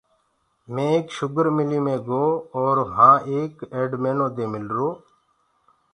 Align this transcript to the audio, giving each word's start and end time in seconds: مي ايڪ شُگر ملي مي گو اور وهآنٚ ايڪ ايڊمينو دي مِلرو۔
مي 0.73 0.83
ايڪ 0.91 1.05
شُگر 1.17 1.45
ملي 1.57 1.79
مي 1.85 1.95
گو 2.07 2.25
اور 2.59 2.75
وهآنٚ 2.85 3.21
ايڪ 3.31 3.53
ايڊمينو 3.77 4.27
دي 4.35 4.45
مِلرو۔ 4.53 4.89